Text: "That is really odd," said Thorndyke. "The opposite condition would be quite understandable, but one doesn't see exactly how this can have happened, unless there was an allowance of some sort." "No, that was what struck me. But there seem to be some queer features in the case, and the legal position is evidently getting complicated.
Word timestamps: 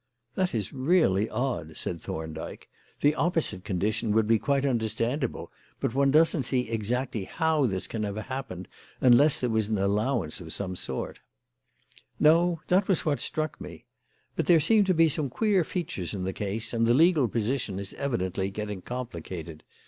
"That 0.33 0.55
is 0.55 0.73
really 0.73 1.29
odd," 1.29 1.77
said 1.77 2.01
Thorndyke. 2.01 2.67
"The 3.01 3.13
opposite 3.13 3.63
condition 3.63 4.13
would 4.13 4.25
be 4.25 4.39
quite 4.39 4.65
understandable, 4.65 5.51
but 5.79 5.93
one 5.93 6.09
doesn't 6.09 6.41
see 6.41 6.71
exactly 6.71 7.25
how 7.25 7.67
this 7.67 7.85
can 7.85 8.01
have 8.01 8.17
happened, 8.17 8.67
unless 8.99 9.39
there 9.39 9.51
was 9.51 9.67
an 9.67 9.77
allowance 9.77 10.41
of 10.41 10.53
some 10.53 10.75
sort." 10.75 11.19
"No, 12.19 12.61
that 12.67 12.87
was 12.87 13.05
what 13.05 13.19
struck 13.19 13.61
me. 13.61 13.85
But 14.35 14.47
there 14.47 14.59
seem 14.59 14.85
to 14.85 14.93
be 14.95 15.07
some 15.07 15.29
queer 15.29 15.63
features 15.63 16.15
in 16.15 16.23
the 16.23 16.33
case, 16.33 16.73
and 16.73 16.87
the 16.87 16.95
legal 16.95 17.27
position 17.27 17.77
is 17.77 17.93
evidently 17.93 18.49
getting 18.49 18.81
complicated. 18.81 19.63